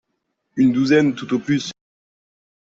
[0.55, 1.69] Une douzaine tout au plus